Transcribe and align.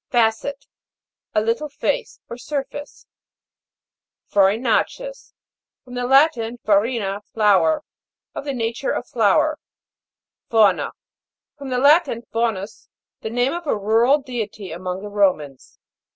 FA'CE 0.09 0.43
1. 0.43 0.53
A 1.35 1.41
little 1.41 1.69
face, 1.69 2.19
or 2.27 2.35
surface. 2.35 3.05
FARINA'CEOUS. 4.31 5.33
From 5.85 5.93
the 5.93 6.07
Latin, 6.07 6.57
farina, 6.65 7.21
flour. 7.31 7.83
Of 8.33 8.45
the 8.45 8.53
nature 8.55 8.89
of 8.89 9.05
flour. 9.05 9.59
FAU'NA. 10.49 10.93
From 11.55 11.69
the 11.69 11.77
Latin, 11.77 12.23
faunus, 12.33 12.89
the 13.21 13.29
name 13.29 13.53
of 13.53 13.67
a 13.67 13.77
rural 13.77 14.17
deity 14.17 14.71
among 14.71 15.03
the 15.03 15.09
Romans. 15.11 15.77